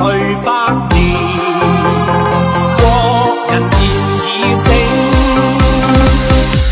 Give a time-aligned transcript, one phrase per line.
[0.00, 0.06] 去
[0.42, 0.50] 百
[0.94, 0.98] 年
[2.78, 2.82] 国
[3.50, 3.78] 人渐
[4.24, 4.64] 已醒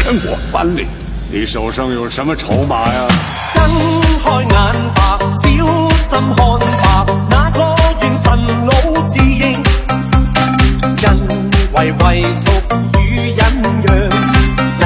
[0.03, 0.89] 跟我翻脸
[1.31, 3.07] 你手上有什么筹码呀？
[3.53, 3.63] 睁
[4.25, 4.51] 开眼
[4.95, 5.61] 吧小心
[6.81, 7.59] 看吧个
[8.01, 8.05] 愿
[9.07, 9.45] 自因
[11.77, 11.93] 为
[12.99, 12.99] 与
[13.37, 13.39] 忍
[14.81, 14.83] 让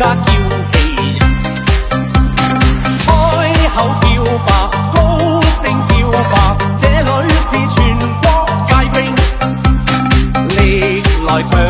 [0.00, 0.39] 人
[11.42, 11.69] like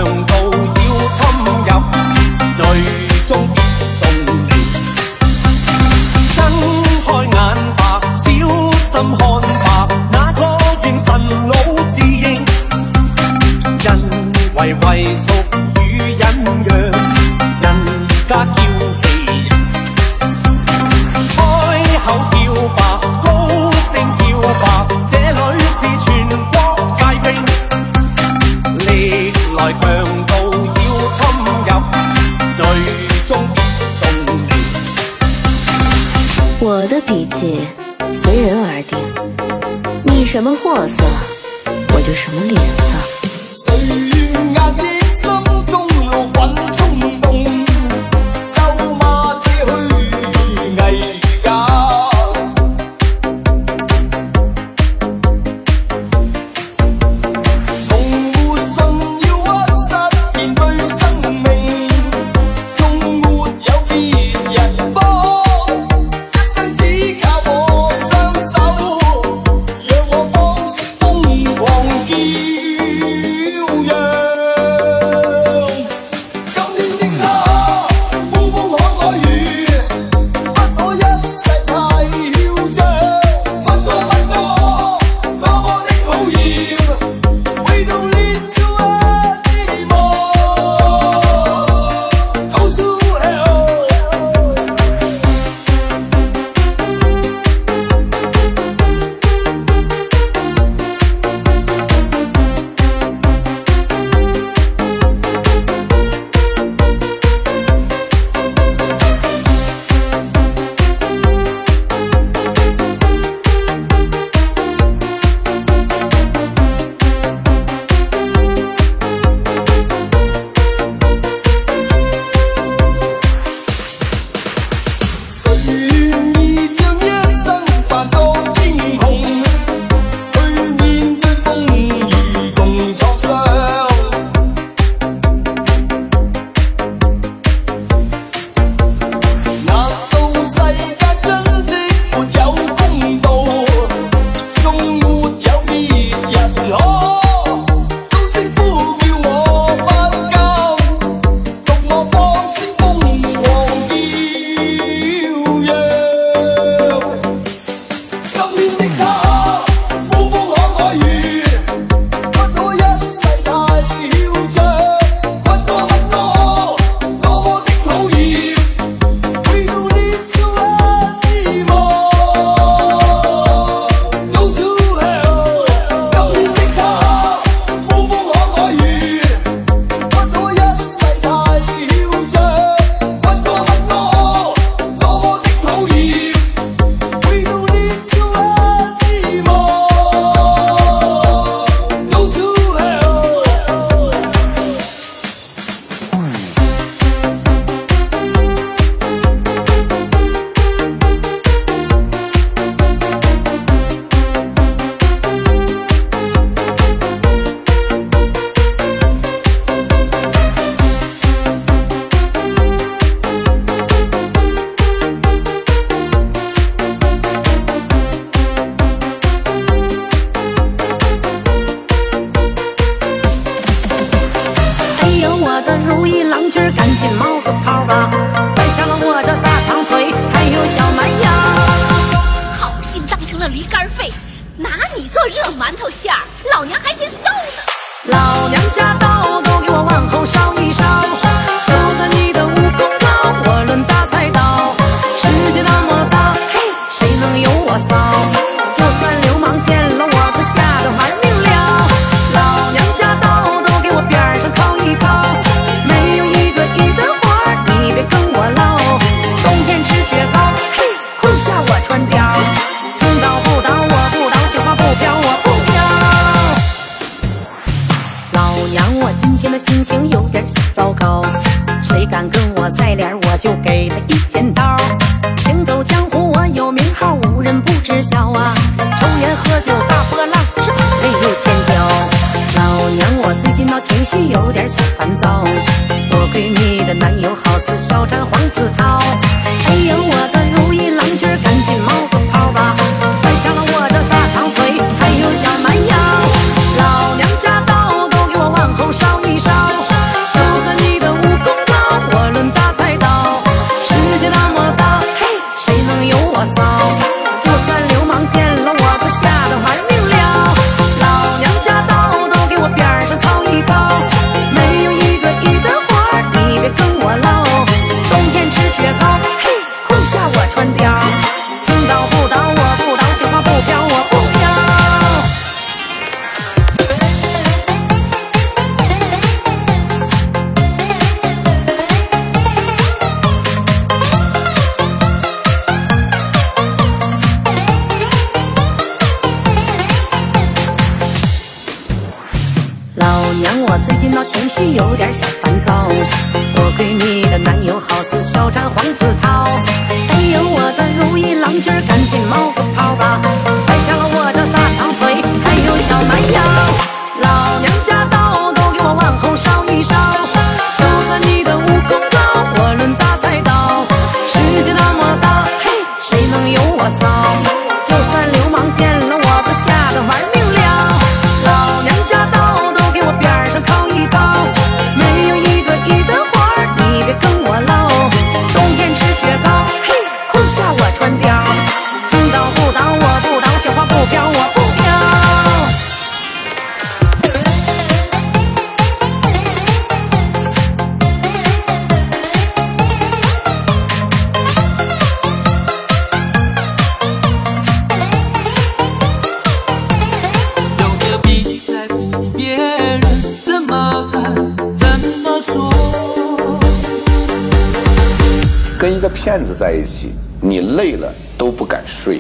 [409.61, 412.19] 在一起你累了都不敢睡。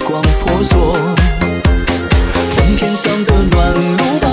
[0.00, 0.92] 光婆娑。
[2.56, 4.27] 冬天上的暖炉，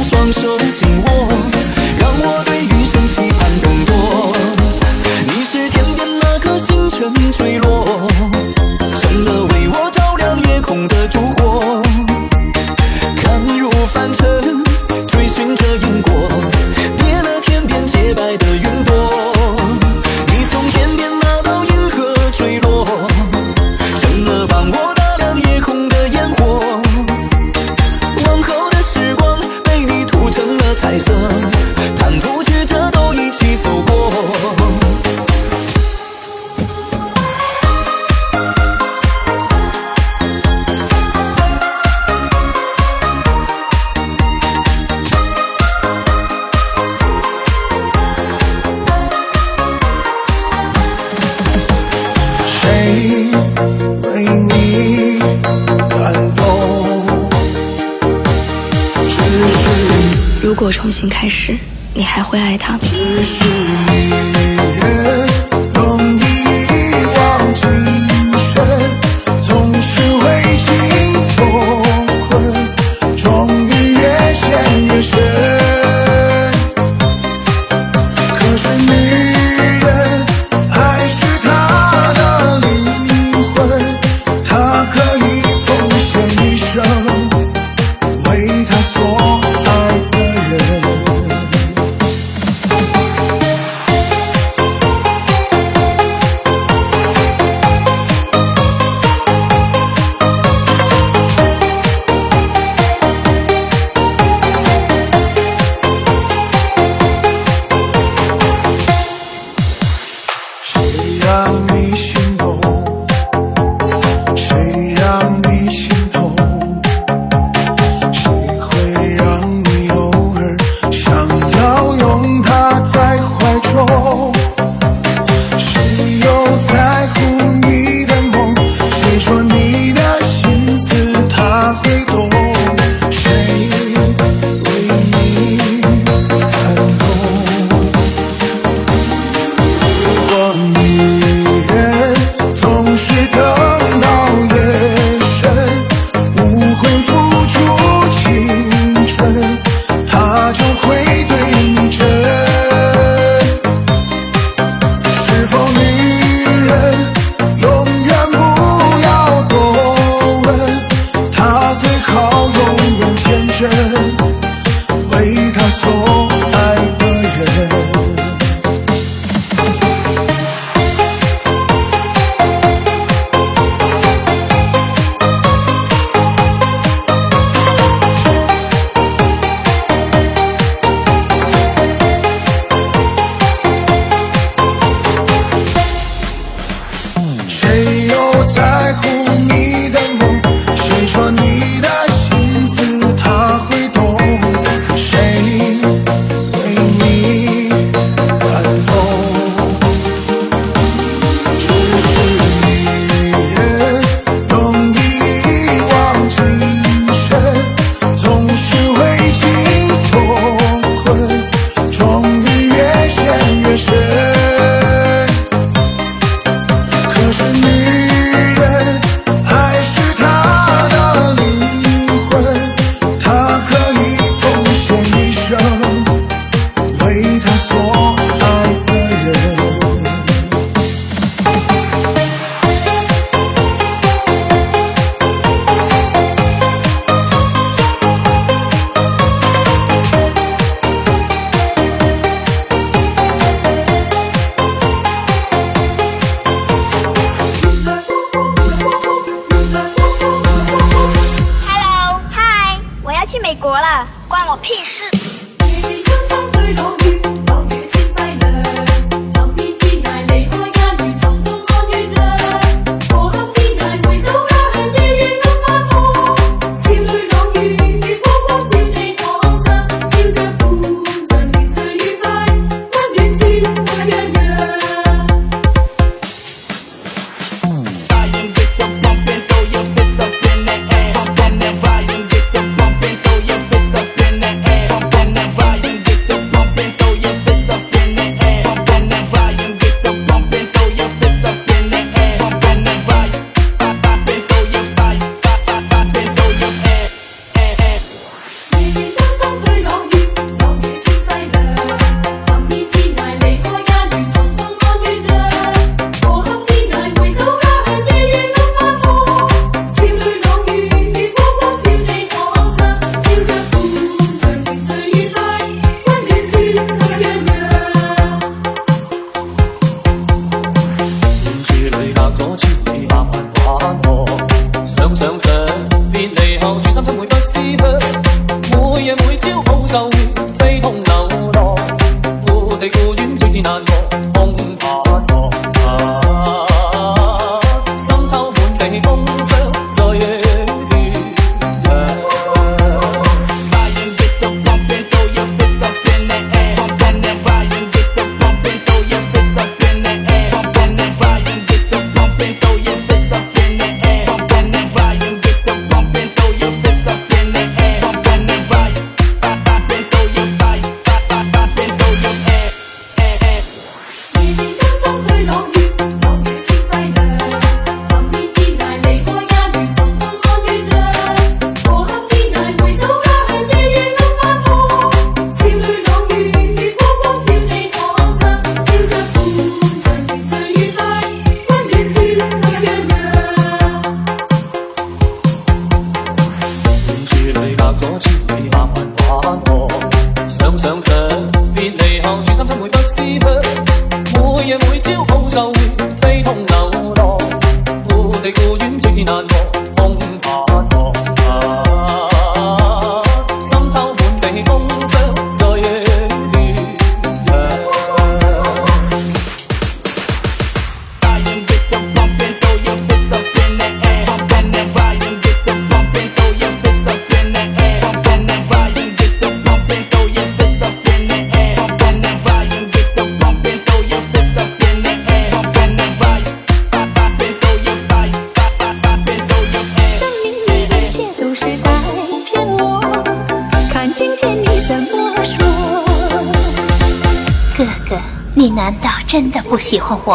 [440.26, 440.32] 不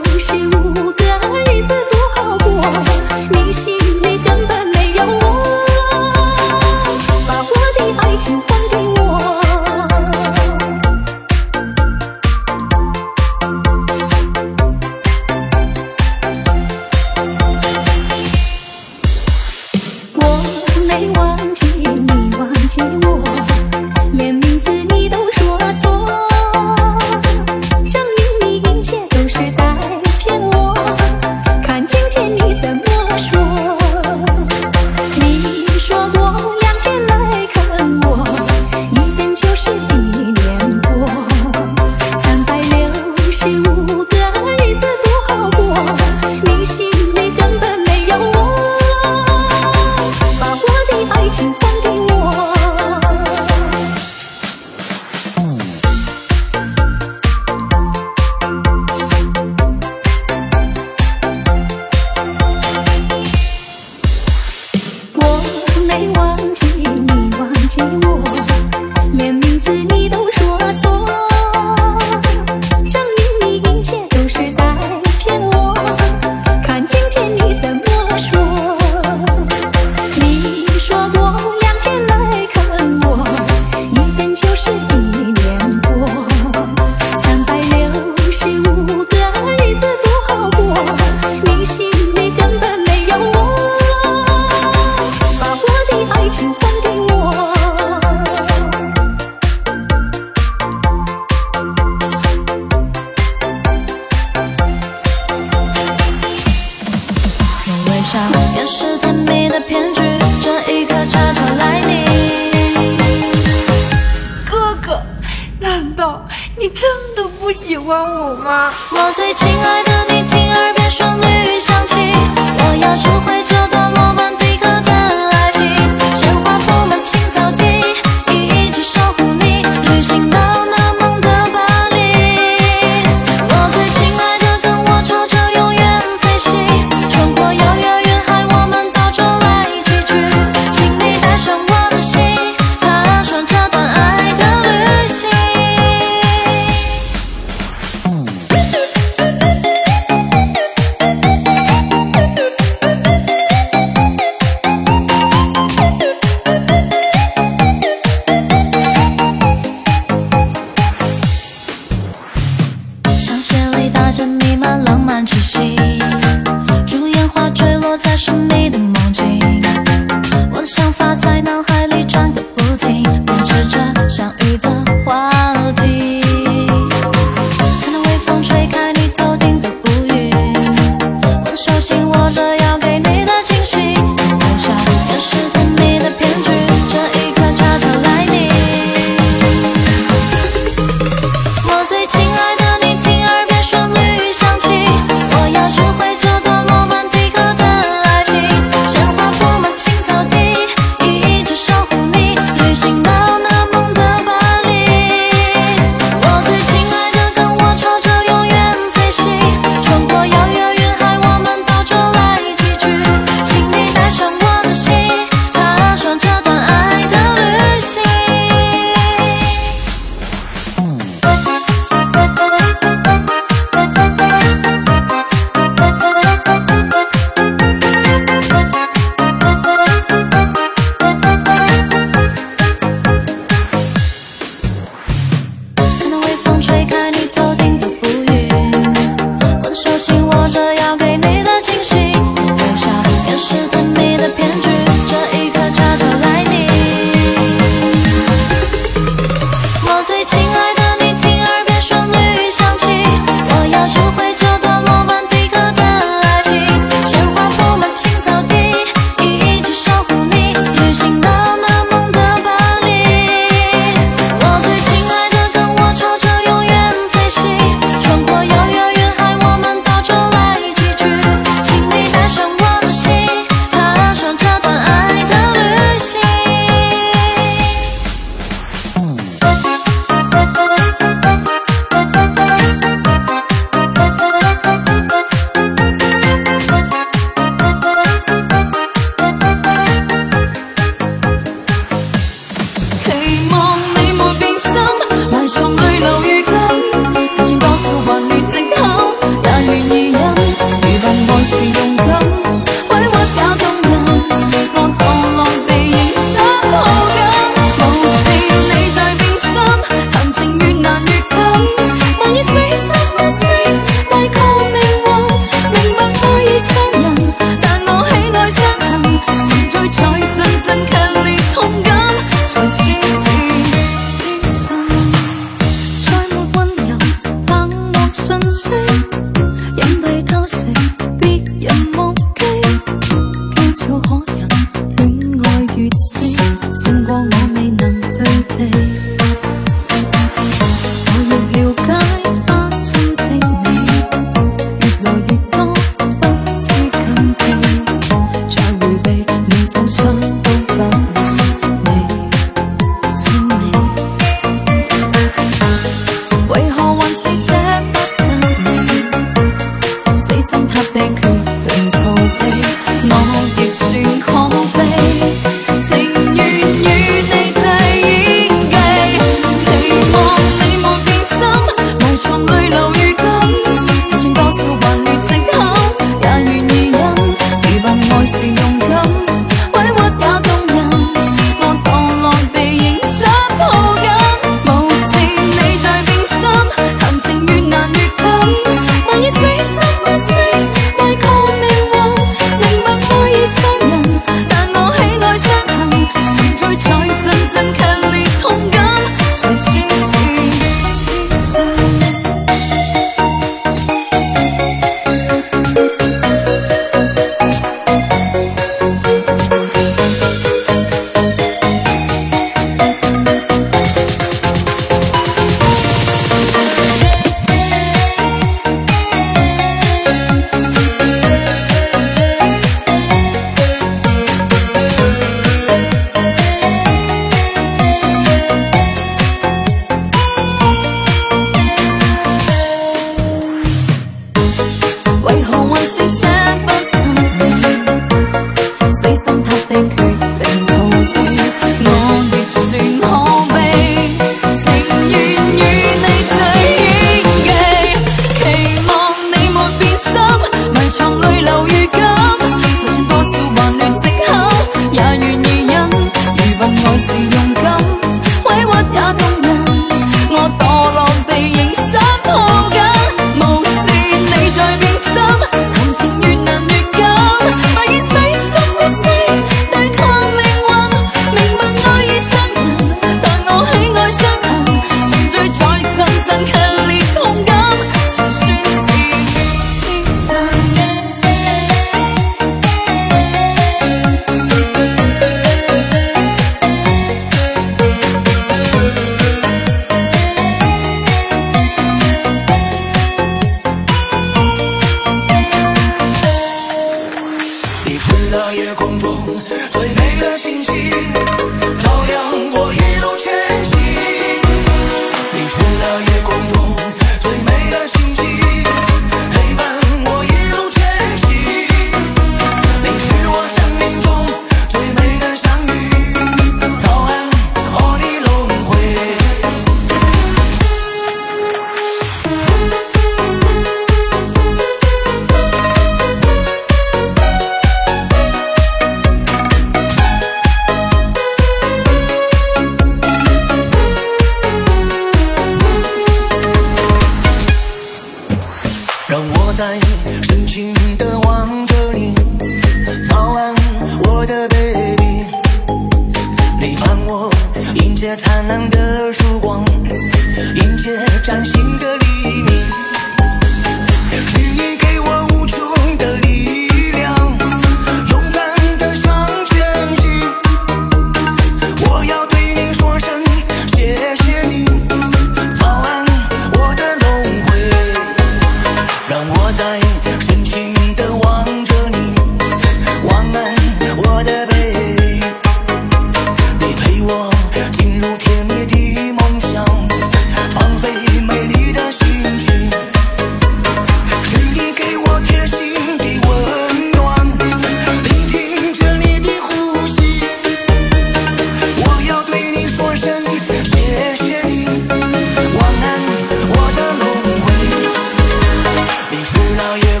[599.61, 600.00] now you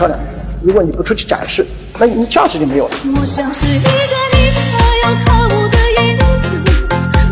[0.00, 0.18] 漂亮
[0.62, 1.66] 如果你不出去展示
[1.98, 2.90] 那你价值就没有了。
[3.20, 3.88] 我像是一个
[4.32, 4.72] 你可
[5.04, 6.48] 有可无的影子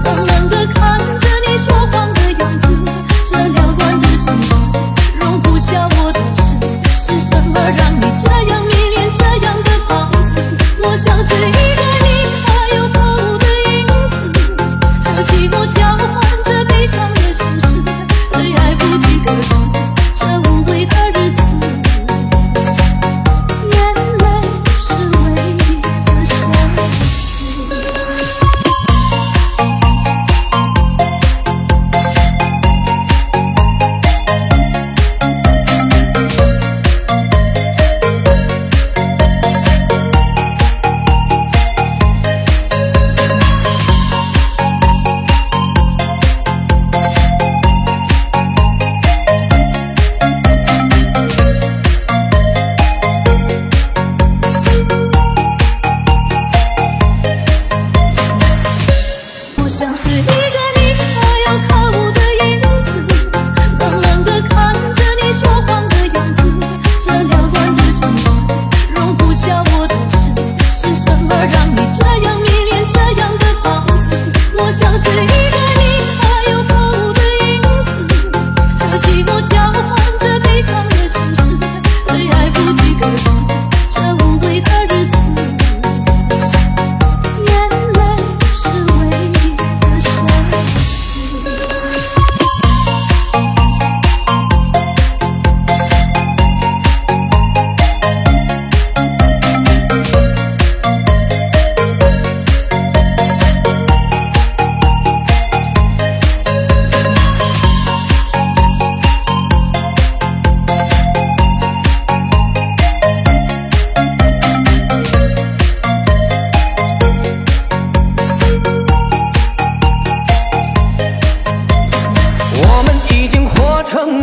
[0.04, 1.97] 冷冷的看着你说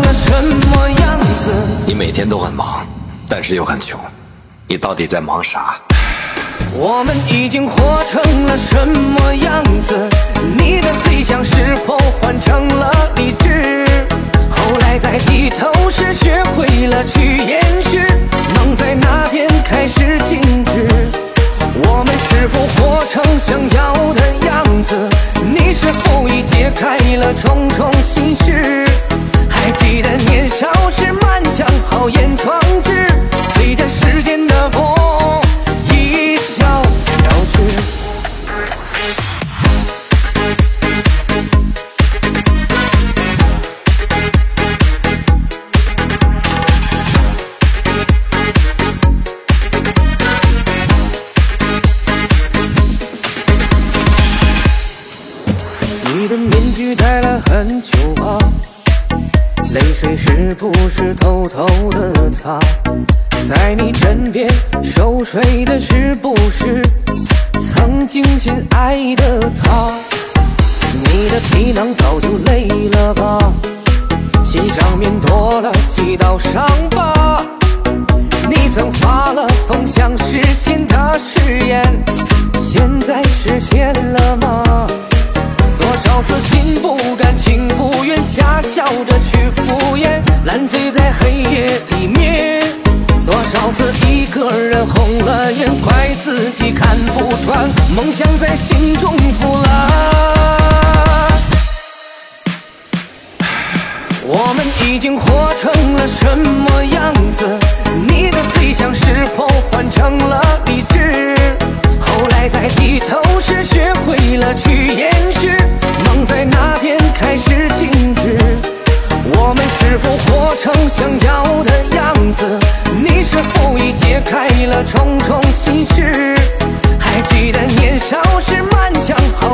[0.01, 1.51] 了什么样子？
[1.85, 2.85] 你每天都很忙
[3.27, 3.99] 但是又很穷
[4.67, 5.75] 你到底在忙啥？
[6.73, 10.09] 我们已经活成了什么样子？
[10.57, 13.85] 你的理想是否换成了理智？
[14.49, 18.07] 后来在低头时学会了去掩饰
[18.55, 20.87] 忙在那天开始静止？
[21.87, 25.09] 我们是否活成想要的样子？
[25.43, 28.84] 你是否已解开了重重心事？
[29.95, 33.07] 你的年少时满腔豪言壮志
[33.53, 34.69] 随着时间的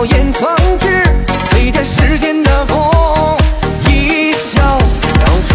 [0.02, 1.04] 诺言壮志，
[1.52, 3.38] 随着时间的风，
[3.88, 4.82] 一笑了
[5.48, 5.54] 之。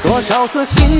[0.00, 0.99] 多少次心。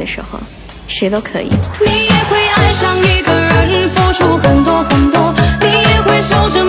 [0.00, 0.40] 的时候
[0.88, 1.50] 谁都可以。
[1.84, 6.64] 你也会爱上一个人付出很多很多你也会守着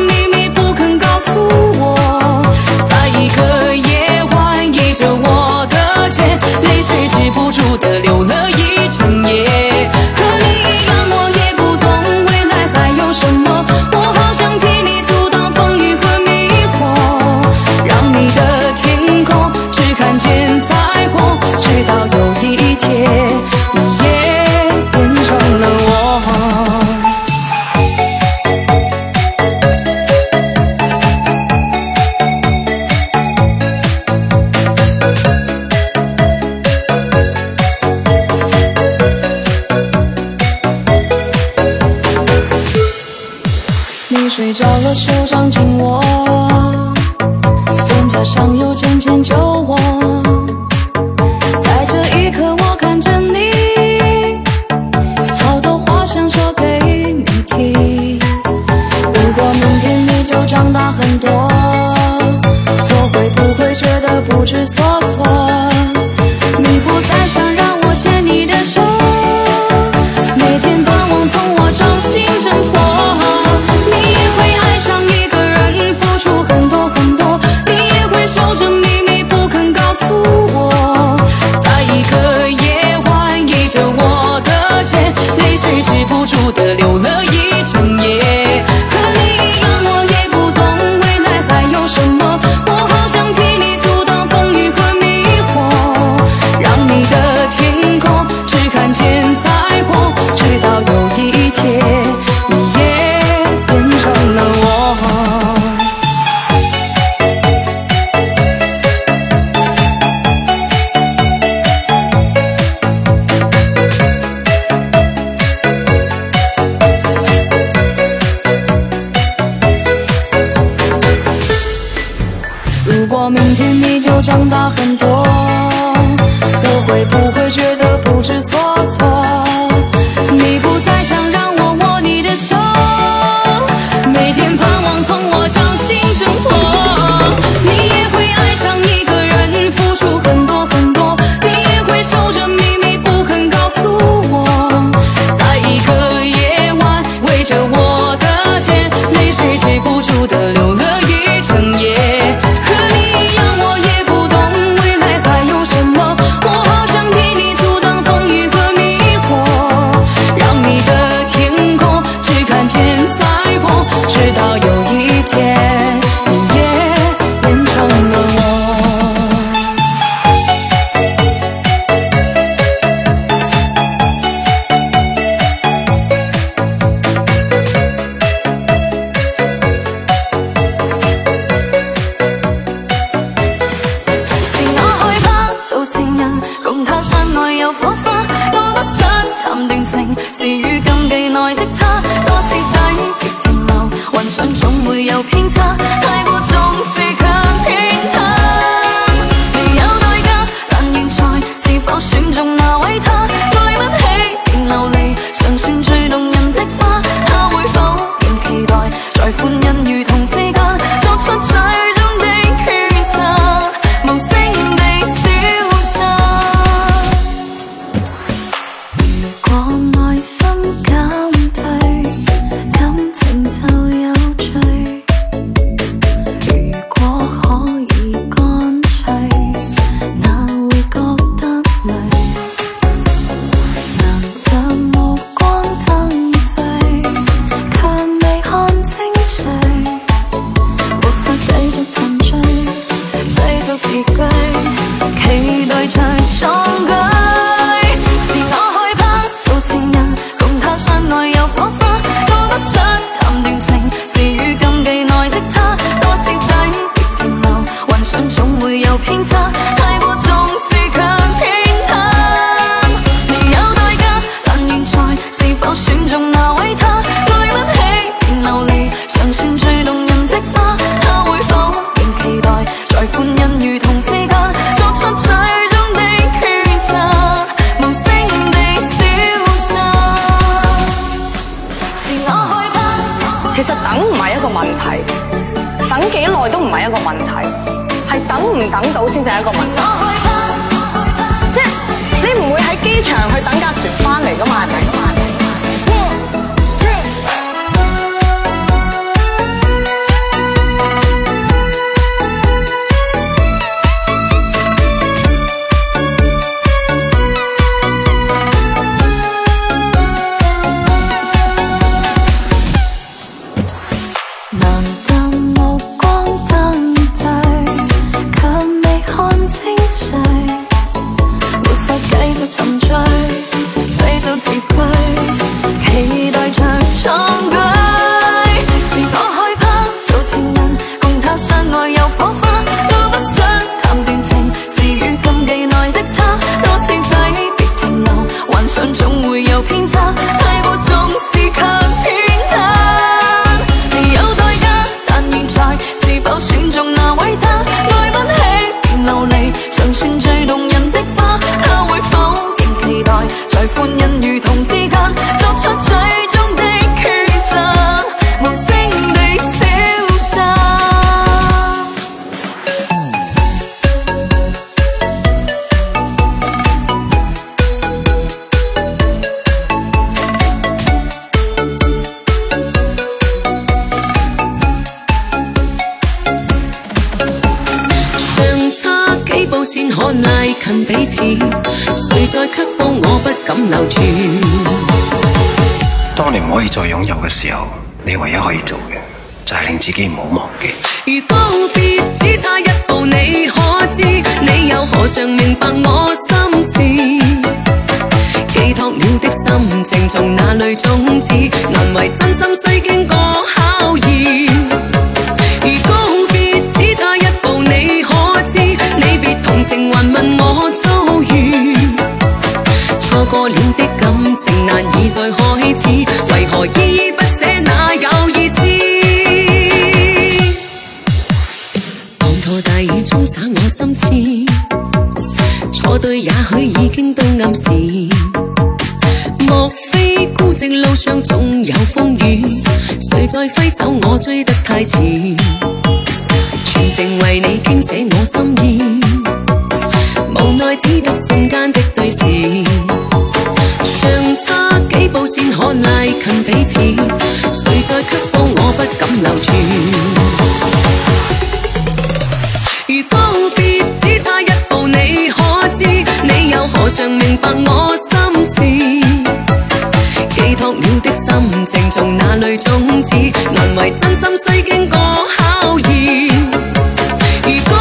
[467.53, 467.80] 如告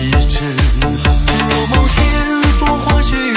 [0.00, 3.33] 一针若某天风花雪月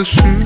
[0.00, 0.39] the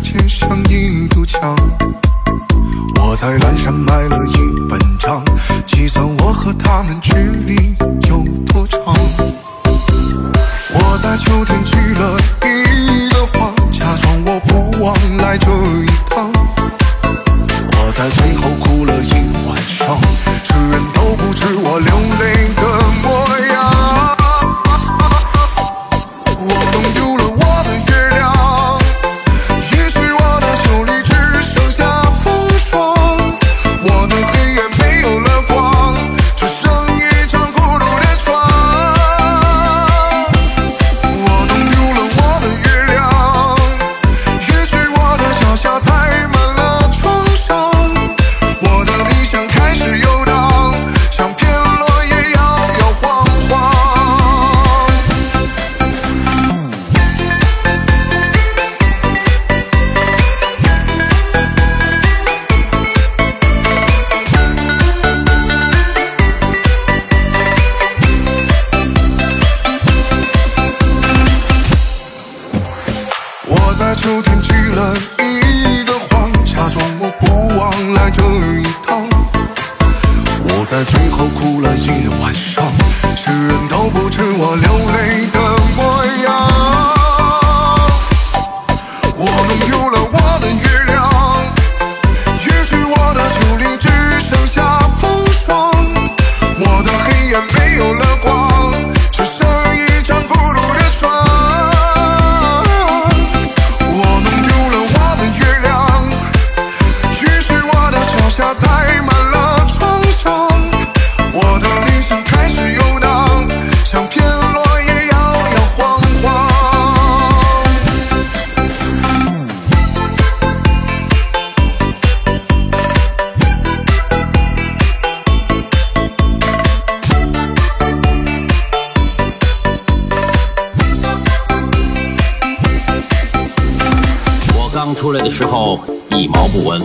[135.35, 135.80] 时候
[136.11, 136.80] 一毛不纹。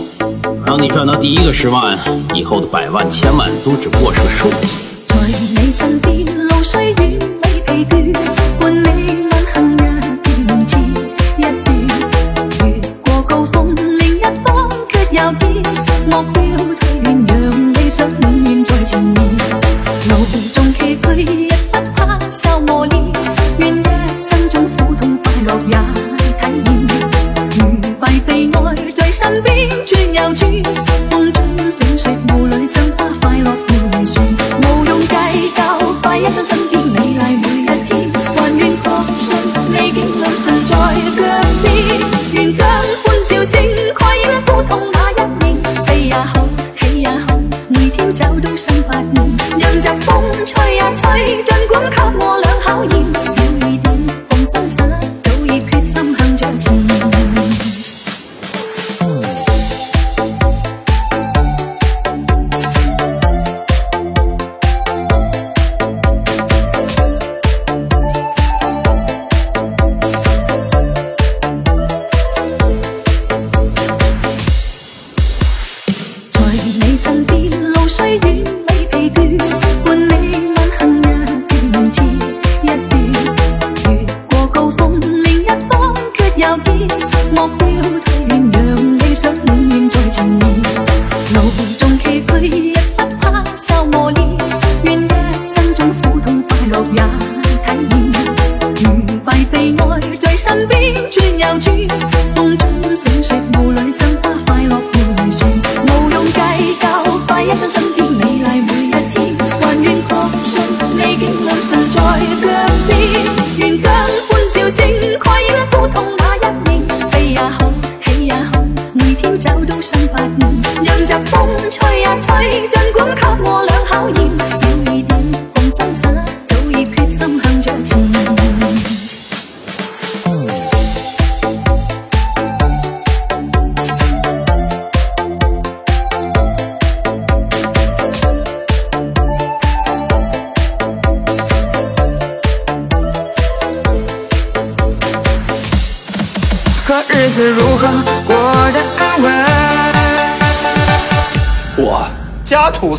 [0.66, 1.96] 当你赚到第一个十万，
[2.34, 6.19] 以后的百万、千万都只不过是个数字。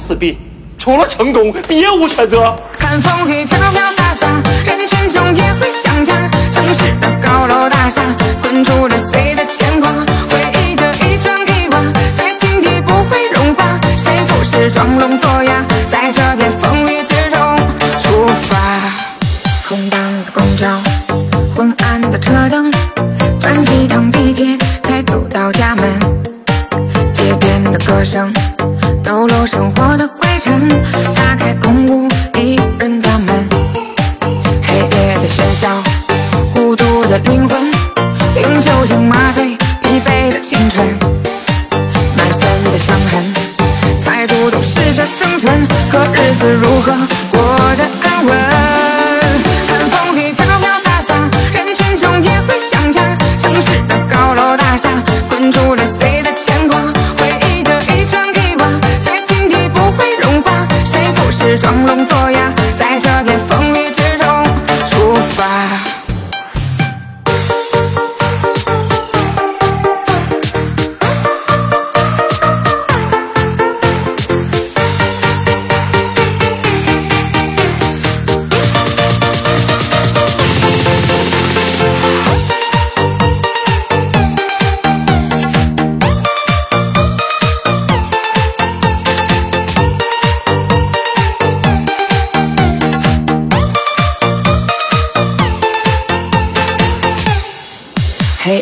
[0.02, 0.36] 四壁
[0.80, 2.56] 除了成功，别无选择。
[2.80, 3.46] 看风雨。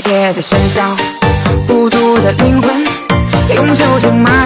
[0.07, 0.95] 夜的喧嚣
[1.67, 2.83] 孤独的灵魂
[3.55, 4.38] 用酒精麻